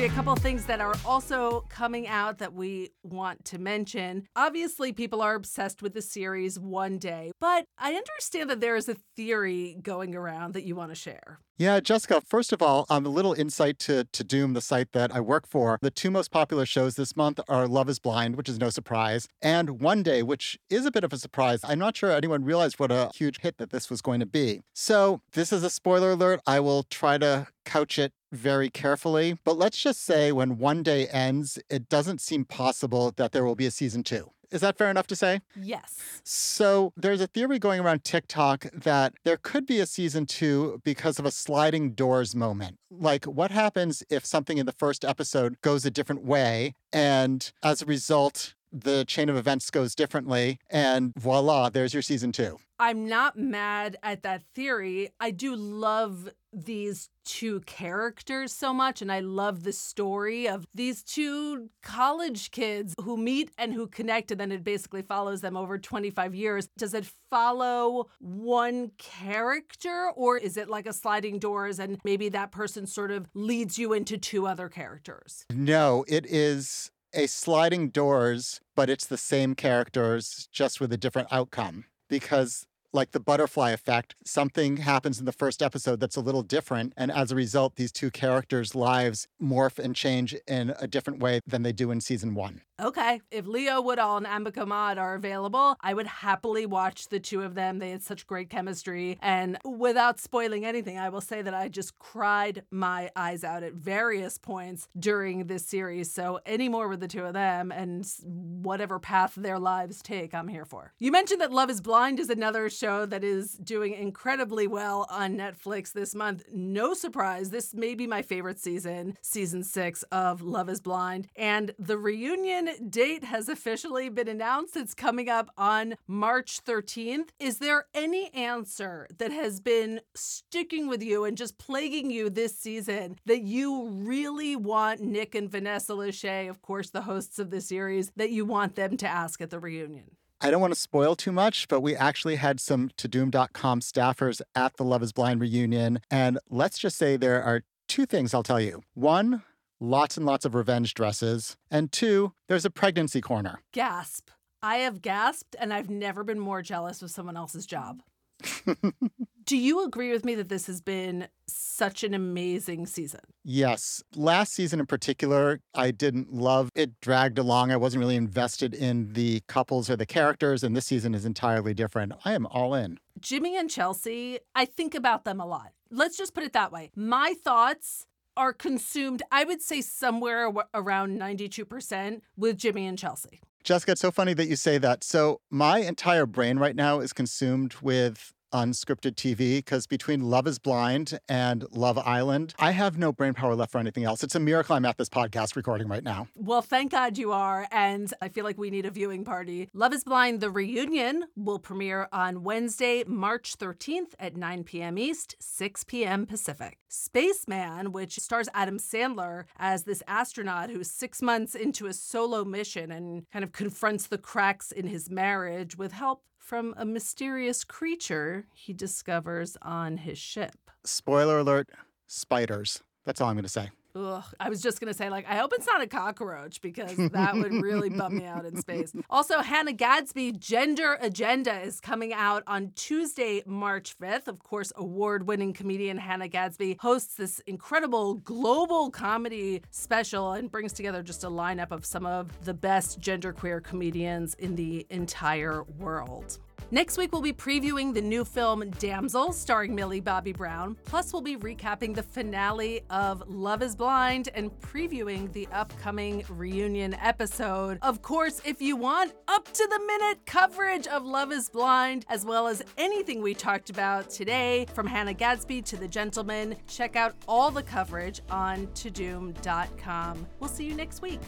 A 0.06 0.08
couple 0.10 0.36
things 0.36 0.66
that 0.66 0.80
are 0.80 0.94
also 1.04 1.64
coming 1.68 2.06
out 2.06 2.38
that 2.38 2.54
we 2.54 2.90
want 3.02 3.44
to 3.46 3.58
mention. 3.58 4.28
Obviously, 4.36 4.92
people 4.92 5.20
are 5.20 5.34
obsessed 5.34 5.82
with 5.82 5.94
the 5.94 6.00
series 6.00 6.60
One 6.60 6.96
Day, 6.96 7.32
but 7.40 7.64
I 7.76 7.94
understand 7.94 8.48
that 8.50 8.60
there 8.60 8.76
is 8.76 8.88
a 8.88 8.94
theory 9.16 9.76
going 9.82 10.14
around 10.14 10.54
that 10.54 10.62
you 10.62 10.76
want 10.76 10.92
to 10.92 10.94
share. 10.94 11.40
Yeah, 11.58 11.80
Jessica, 11.80 12.20
first 12.20 12.52
of 12.52 12.62
all, 12.62 12.86
um, 12.88 13.04
a 13.04 13.08
little 13.08 13.32
insight 13.32 13.80
to, 13.80 14.06
Tudum, 14.12 14.54
the 14.54 14.60
site 14.60 14.92
that 14.92 15.12
I 15.12 15.20
work 15.20 15.48
for. 15.48 15.78
The 15.82 15.90
two 15.90 16.12
most 16.12 16.30
popular 16.30 16.66
shows 16.66 16.94
this 16.94 17.16
month 17.16 17.40
are 17.48 17.66
Love 17.66 17.88
is 17.88 17.98
Blind, 17.98 18.36
which 18.36 18.48
is 18.48 18.60
no 18.60 18.70
surprise, 18.70 19.26
and 19.42 19.80
One 19.80 20.04
Day, 20.04 20.22
which 20.22 20.56
is 20.70 20.86
a 20.86 20.92
bit 20.92 21.02
of 21.02 21.12
a 21.12 21.18
surprise. 21.18 21.60
I'm 21.64 21.80
not 21.80 21.96
sure 21.96 22.12
anyone 22.12 22.44
realized 22.44 22.78
what 22.78 22.92
a 22.92 23.10
huge 23.12 23.40
hit 23.40 23.58
that 23.58 23.70
this 23.70 23.90
was 23.90 24.02
going 24.02 24.20
to 24.20 24.26
be. 24.26 24.60
So, 24.72 25.20
this 25.32 25.52
is 25.52 25.64
a 25.64 25.70
spoiler 25.70 26.12
alert. 26.12 26.40
I 26.46 26.60
will 26.60 26.84
try 26.84 27.18
to 27.18 27.48
couch 27.66 27.98
it 27.98 28.12
very 28.32 28.70
carefully. 28.70 29.36
But 29.44 29.58
let's 29.58 29.76
just 29.76 30.02
say 30.02 30.32
when 30.32 30.56
One 30.56 30.82
Day 30.82 31.06
ends, 31.08 31.58
it 31.68 31.90
doesn't 31.90 32.22
seem 32.22 32.46
possible 32.46 33.12
that 33.16 33.32
there 33.32 33.44
will 33.44 33.54
be 33.54 33.66
a 33.66 33.70
season 33.70 34.02
two. 34.02 34.30
Is 34.50 34.60
that 34.60 34.78
fair 34.78 34.90
enough 34.90 35.08
to 35.08 35.16
say? 35.16 35.40
Yes. 35.60 36.20
So 36.22 36.92
there's 36.96 37.20
a 37.20 37.26
theory 37.26 37.58
going 37.58 37.80
around 37.80 38.04
TikTok 38.04 38.66
that 38.72 39.14
there 39.24 39.36
could 39.36 39.66
be 39.66 39.80
a 39.80 39.86
season 39.86 40.24
two 40.24 40.80
because 40.84 41.18
of 41.18 41.26
a 41.26 41.30
sliding 41.30 41.92
doors 41.92 42.34
moment. 42.36 42.78
Like, 42.90 43.24
what 43.24 43.50
happens 43.50 44.04
if 44.08 44.24
something 44.24 44.58
in 44.58 44.66
the 44.66 44.72
first 44.72 45.04
episode 45.04 45.60
goes 45.62 45.84
a 45.84 45.90
different 45.90 46.24
way? 46.24 46.74
And 46.92 47.50
as 47.62 47.82
a 47.82 47.86
result, 47.86 48.54
the 48.72 49.04
chain 49.04 49.28
of 49.28 49.36
events 49.36 49.70
goes 49.70 49.94
differently, 49.94 50.58
and 50.70 51.12
voila, 51.16 51.70
there's 51.70 51.94
your 51.94 52.02
season 52.02 52.30
two. 52.32 52.58
I'm 52.78 53.08
not 53.08 53.38
mad 53.38 53.96
at 54.02 54.22
that 54.22 54.42
theory. 54.54 55.10
I 55.18 55.30
do 55.30 55.56
love 55.56 56.28
these 56.52 57.08
two 57.26 57.60
characters 57.60 58.52
so 58.52 58.72
much, 58.72 59.02
and 59.02 59.12
I 59.12 59.20
love 59.20 59.64
the 59.64 59.72
story 59.72 60.48
of 60.48 60.64
these 60.74 61.02
two 61.02 61.68
college 61.82 62.50
kids 62.50 62.94
who 63.02 63.16
meet 63.16 63.50
and 63.58 63.74
who 63.74 63.86
connect, 63.86 64.30
and 64.30 64.40
then 64.40 64.52
it 64.52 64.64
basically 64.64 65.02
follows 65.02 65.42
them 65.42 65.56
over 65.56 65.76
25 65.76 66.34
years. 66.34 66.68
Does 66.78 66.94
it 66.94 67.06
follow 67.28 68.06
one 68.20 68.92
character, 68.96 70.10
or 70.14 70.38
is 70.38 70.56
it 70.56 70.70
like 70.70 70.86
a 70.86 70.92
sliding 70.92 71.38
doors 71.38 71.78
and 71.78 71.98
maybe 72.04 72.28
that 72.30 72.52
person 72.52 72.86
sort 72.86 73.10
of 73.10 73.26
leads 73.34 73.78
you 73.78 73.92
into 73.92 74.16
two 74.16 74.46
other 74.46 74.68
characters? 74.68 75.44
No, 75.52 76.04
it 76.08 76.24
is 76.26 76.90
a 77.12 77.26
sliding 77.26 77.88
doors, 77.88 78.60
but 78.76 78.88
it's 78.88 79.06
the 79.06 79.18
same 79.18 79.54
characters, 79.54 80.48
just 80.52 80.80
with 80.80 80.92
a 80.92 80.96
different 80.96 81.28
outcome. 81.32 81.84
Because 82.08 82.66
like 82.96 83.12
the 83.12 83.20
butterfly 83.20 83.70
effect, 83.70 84.16
something 84.24 84.78
happens 84.78 85.20
in 85.20 85.26
the 85.26 85.32
first 85.32 85.62
episode 85.62 86.00
that's 86.00 86.16
a 86.16 86.20
little 86.20 86.42
different. 86.42 86.94
And 86.96 87.12
as 87.12 87.30
a 87.30 87.36
result, 87.36 87.76
these 87.76 87.92
two 87.92 88.10
characters' 88.10 88.74
lives 88.74 89.28
morph 89.40 89.78
and 89.78 89.94
change 89.94 90.34
in 90.48 90.74
a 90.80 90.88
different 90.88 91.20
way 91.20 91.40
than 91.46 91.62
they 91.62 91.72
do 91.72 91.90
in 91.90 92.00
season 92.00 92.34
one. 92.34 92.62
Okay, 92.78 93.22
if 93.30 93.46
Leo 93.46 93.80
Woodall 93.80 94.18
and 94.18 94.26
Ambika 94.26 94.66
Mod 94.66 94.98
are 94.98 95.14
available, 95.14 95.76
I 95.80 95.94
would 95.94 96.06
happily 96.06 96.66
watch 96.66 97.08
the 97.08 97.18
two 97.18 97.40
of 97.40 97.54
them. 97.54 97.78
They 97.78 97.90
had 97.90 98.02
such 98.02 98.26
great 98.26 98.50
chemistry. 98.50 99.18
And 99.22 99.56
without 99.64 100.20
spoiling 100.20 100.66
anything, 100.66 100.98
I 100.98 101.08
will 101.08 101.22
say 101.22 101.40
that 101.40 101.54
I 101.54 101.68
just 101.68 101.98
cried 101.98 102.64
my 102.70 103.10
eyes 103.16 103.44
out 103.44 103.62
at 103.62 103.72
various 103.72 104.36
points 104.36 104.88
during 104.98 105.46
this 105.46 105.64
series. 105.64 106.12
So, 106.12 106.40
any 106.44 106.68
more 106.68 106.88
with 106.88 107.00
the 107.00 107.08
two 107.08 107.24
of 107.24 107.32
them 107.32 107.72
and 107.72 108.06
whatever 108.22 108.98
path 108.98 109.34
their 109.36 109.58
lives 109.58 110.02
take, 110.02 110.34
I'm 110.34 110.48
here 110.48 110.66
for. 110.66 110.92
You 110.98 111.10
mentioned 111.10 111.40
that 111.40 111.52
Love 111.52 111.70
is 111.70 111.80
Blind 111.80 112.20
is 112.20 112.28
another 112.28 112.68
show 112.68 113.06
that 113.06 113.24
is 113.24 113.54
doing 113.54 113.94
incredibly 113.94 114.66
well 114.66 115.06
on 115.10 115.38
Netflix 115.38 115.92
this 115.92 116.14
month. 116.14 116.44
No 116.52 116.92
surprise, 116.92 117.48
this 117.48 117.72
may 117.72 117.94
be 117.94 118.06
my 118.06 118.20
favorite 118.20 118.58
season, 118.58 119.16
season 119.22 119.62
six 119.62 120.02
of 120.12 120.42
Love 120.42 120.68
is 120.68 120.82
Blind. 120.82 121.28
And 121.36 121.74
the 121.78 121.96
reunion 121.96 122.65
date 122.88 123.24
has 123.24 123.48
officially 123.48 124.08
been 124.08 124.28
announced. 124.28 124.76
It's 124.76 124.94
coming 124.94 125.28
up 125.28 125.50
on 125.56 125.96
March 126.06 126.60
13th. 126.64 127.28
Is 127.38 127.58
there 127.58 127.86
any 127.94 128.32
answer 128.34 129.06
that 129.18 129.32
has 129.32 129.60
been 129.60 130.00
sticking 130.14 130.88
with 130.88 131.02
you 131.02 131.24
and 131.24 131.36
just 131.36 131.58
plaguing 131.58 132.10
you 132.10 132.30
this 132.30 132.58
season 132.58 133.18
that 133.26 133.42
you 133.42 133.88
really 133.88 134.56
want 134.56 135.00
Nick 135.00 135.34
and 135.34 135.50
Vanessa 135.50 135.92
Lachey, 135.92 136.48
of 136.48 136.62
course, 136.62 136.90
the 136.90 137.02
hosts 137.02 137.38
of 137.38 137.50
the 137.50 137.60
series, 137.60 138.12
that 138.16 138.30
you 138.30 138.44
want 138.44 138.76
them 138.76 138.96
to 138.96 139.08
ask 139.08 139.40
at 139.40 139.50
the 139.50 139.58
reunion? 139.58 140.16
I 140.40 140.50
don't 140.50 140.60
want 140.60 140.74
to 140.74 140.78
spoil 140.80 141.16
too 141.16 141.32
much, 141.32 141.66
but 141.66 141.80
we 141.80 141.96
actually 141.96 142.36
had 142.36 142.60
some 142.60 142.90
Tudum.com 142.90 143.80
staffers 143.80 144.42
at 144.54 144.76
the 144.76 144.84
Love 144.84 145.02
is 145.02 145.12
Blind 145.12 145.40
reunion. 145.40 146.00
And 146.10 146.38
let's 146.50 146.78
just 146.78 146.98
say 146.98 147.16
there 147.16 147.42
are 147.42 147.62
two 147.88 148.04
things 148.04 148.34
I'll 148.34 148.42
tell 148.42 148.60
you. 148.60 148.82
One, 148.94 149.42
lots 149.80 150.16
and 150.16 150.26
lots 150.26 150.44
of 150.44 150.54
revenge 150.54 150.94
dresses. 150.94 151.56
And 151.70 151.92
two, 151.92 152.32
there's 152.48 152.64
a 152.64 152.70
pregnancy 152.70 153.20
corner. 153.20 153.60
Gasp. 153.72 154.30
I 154.62 154.76
have 154.76 155.02
gasped 155.02 155.54
and 155.58 155.72
I've 155.72 155.90
never 155.90 156.24
been 156.24 156.40
more 156.40 156.62
jealous 156.62 157.02
of 157.02 157.10
someone 157.10 157.36
else's 157.36 157.66
job. 157.66 158.02
Do 159.46 159.56
you 159.56 159.84
agree 159.84 160.10
with 160.10 160.24
me 160.24 160.34
that 160.34 160.48
this 160.48 160.66
has 160.66 160.80
been 160.80 161.28
such 161.46 162.02
an 162.02 162.14
amazing 162.14 162.86
season? 162.86 163.20
Yes. 163.44 164.02
Last 164.16 164.52
season 164.52 164.80
in 164.80 164.86
particular, 164.86 165.60
I 165.72 165.92
didn't 165.92 166.32
love 166.32 166.70
it 166.74 167.00
dragged 167.00 167.38
along. 167.38 167.70
I 167.70 167.76
wasn't 167.76 168.00
really 168.00 168.16
invested 168.16 168.74
in 168.74 169.12
the 169.12 169.42
couples 169.46 169.88
or 169.88 169.94
the 169.94 170.04
characters, 170.04 170.64
and 170.64 170.74
this 170.74 170.86
season 170.86 171.14
is 171.14 171.24
entirely 171.24 171.74
different. 171.74 172.12
I 172.24 172.32
am 172.32 172.44
all 172.46 172.74
in. 172.74 172.98
Jimmy 173.20 173.56
and 173.56 173.70
Chelsea, 173.70 174.40
I 174.56 174.64
think 174.64 174.96
about 174.96 175.24
them 175.24 175.40
a 175.40 175.46
lot. 175.46 175.72
Let's 175.92 176.18
just 176.18 176.34
put 176.34 176.42
it 176.42 176.52
that 176.54 176.72
way. 176.72 176.90
My 176.96 177.34
thoughts 177.44 178.06
are 178.36 178.52
consumed, 178.52 179.22
I 179.30 179.44
would 179.44 179.62
say, 179.62 179.80
somewhere 179.80 180.52
around 180.74 181.18
92% 181.18 182.20
with 182.36 182.56
Jimmy 182.56 182.86
and 182.86 182.98
Chelsea. 182.98 183.40
Jessica, 183.64 183.92
it's 183.92 184.00
so 184.00 184.12
funny 184.12 184.32
that 184.34 184.46
you 184.46 184.54
say 184.54 184.78
that. 184.78 185.02
So, 185.02 185.40
my 185.50 185.78
entire 185.78 186.24
brain 186.24 186.58
right 186.58 186.76
now 186.76 187.00
is 187.00 187.12
consumed 187.12 187.74
with 187.82 188.32
unscripted 188.52 189.14
TV 189.14 189.58
because 189.58 189.86
between 189.86 190.20
Love 190.22 190.46
is 190.46 190.58
Blind 190.58 191.18
and 191.28 191.64
Love 191.72 191.98
Island, 191.98 192.54
I 192.58 192.72
have 192.72 192.98
no 192.98 193.12
brain 193.12 193.34
power 193.34 193.54
left 193.54 193.72
for 193.72 193.78
anything 193.78 194.04
else. 194.04 194.22
It's 194.22 194.34
a 194.34 194.40
miracle 194.40 194.76
I'm 194.76 194.84
at 194.84 194.98
this 194.98 195.08
podcast 195.08 195.56
recording 195.56 195.88
right 195.88 196.04
now. 196.04 196.28
Well, 196.34 196.62
thank 196.62 196.92
God 196.92 197.18
you 197.18 197.32
are. 197.32 197.66
And 197.70 198.12
I 198.20 198.28
feel 198.28 198.44
like 198.44 198.58
we 198.58 198.70
need 198.70 198.86
a 198.86 198.90
viewing 198.90 199.24
party. 199.24 199.68
Love 199.72 199.92
is 199.92 200.04
Blind, 200.04 200.40
the 200.40 200.50
reunion, 200.50 201.24
will 201.36 201.58
premiere 201.58 202.08
on 202.12 202.42
Wednesday, 202.42 203.04
March 203.06 203.56
13th 203.58 204.14
at 204.18 204.36
9 204.36 204.64
p.m. 204.64 204.98
East, 204.98 205.36
6 205.40 205.84
p.m. 205.84 206.26
Pacific. 206.26 206.78
Spaceman, 206.88 207.92
which 207.92 208.18
stars 208.18 208.48
Adam 208.54 208.78
Sandler 208.78 209.44
as 209.58 209.84
this 209.84 210.02
astronaut 210.06 210.70
who's 210.70 210.90
six 210.90 211.20
months 211.20 211.54
into 211.54 211.86
a 211.86 211.92
solo 211.92 212.44
mission 212.44 212.90
and 212.90 213.28
kind 213.30 213.44
of 213.44 213.52
confronts 213.52 214.06
the 214.06 214.18
cracks 214.18 214.72
in 214.72 214.86
his 214.86 215.10
marriage 215.10 215.76
with 215.76 215.92
help 215.92 216.22
from 216.46 216.72
a 216.76 216.84
mysterious 216.84 217.64
creature 217.64 218.46
he 218.54 218.72
discovers 218.72 219.56
on 219.62 219.96
his 219.96 220.16
ship. 220.16 220.54
Spoiler 220.84 221.40
alert 221.40 221.68
spiders. 222.06 222.84
That's 223.04 223.20
all 223.20 223.28
I'm 223.28 223.34
going 223.34 223.42
to 223.42 223.48
say. 223.48 223.70
Ugh, 223.96 224.24
I 224.38 224.50
was 224.50 224.60
just 224.60 224.78
gonna 224.78 224.92
say, 224.92 225.08
like, 225.08 225.26
I 225.26 225.36
hope 225.36 225.52
it's 225.54 225.66
not 225.66 225.80
a 225.80 225.86
cockroach 225.86 226.60
because 226.60 226.96
that 226.96 227.34
would 227.34 227.52
really 227.52 227.88
bum 227.88 228.18
me 228.18 228.26
out 228.26 228.44
in 228.44 228.56
space. 228.60 228.92
Also, 229.08 229.40
Hannah 229.40 229.72
Gadsby 229.72 230.32
Gender 230.32 230.98
Agenda 231.00 231.58
is 231.60 231.80
coming 231.80 232.12
out 232.12 232.42
on 232.46 232.72
Tuesday, 232.74 233.42
March 233.46 233.98
5th. 233.98 234.28
Of 234.28 234.40
course, 234.40 234.72
award 234.76 235.26
winning 235.26 235.54
comedian 235.54 235.96
Hannah 235.96 236.28
Gadsby 236.28 236.76
hosts 236.80 237.14
this 237.14 237.40
incredible 237.46 238.14
global 238.16 238.90
comedy 238.90 239.62
special 239.70 240.32
and 240.32 240.50
brings 240.50 240.74
together 240.74 241.02
just 241.02 241.24
a 241.24 241.28
lineup 241.28 241.70
of 241.70 241.86
some 241.86 242.04
of 242.04 242.30
the 242.44 242.54
best 242.54 243.00
genderqueer 243.00 243.62
comedians 243.62 244.34
in 244.34 244.56
the 244.56 244.86
entire 244.90 245.62
world. 245.78 246.38
Next 246.70 246.98
week, 246.98 247.12
we'll 247.12 247.22
be 247.22 247.32
previewing 247.32 247.94
the 247.94 248.00
new 248.00 248.24
film 248.24 248.68
Damsel, 248.78 249.32
starring 249.32 249.74
Millie 249.74 250.00
Bobby 250.00 250.32
Brown. 250.32 250.76
Plus, 250.84 251.12
we'll 251.12 251.22
be 251.22 251.36
recapping 251.36 251.94
the 251.94 252.02
finale 252.02 252.82
of 252.90 253.22
Love 253.28 253.62
is 253.62 253.76
Blind 253.76 254.30
and 254.34 254.50
previewing 254.60 255.32
the 255.32 255.46
upcoming 255.52 256.24
reunion 256.28 256.94
episode. 256.94 257.78
Of 257.82 258.02
course, 258.02 258.40
if 258.44 258.60
you 258.60 258.74
want 258.76 259.12
up 259.28 259.44
to 259.44 259.68
the 259.70 259.80
minute 259.86 260.26
coverage 260.26 260.88
of 260.88 261.04
Love 261.04 261.30
is 261.30 261.48
Blind, 261.48 262.04
as 262.08 262.24
well 262.24 262.48
as 262.48 262.62
anything 262.76 263.22
we 263.22 263.34
talked 263.34 263.70
about 263.70 264.10
today, 264.10 264.66
from 264.74 264.86
Hannah 264.86 265.14
Gadsby 265.14 265.62
to 265.62 265.76
The 265.76 265.88
Gentlemen, 265.88 266.56
check 266.66 266.96
out 266.96 267.14
all 267.28 267.52
the 267.52 267.62
coverage 267.62 268.20
on 268.28 268.66
Tudum.com. 268.68 270.26
We'll 270.40 270.50
see 270.50 270.64
you 270.64 270.74
next 270.74 271.00
week. 271.00 271.20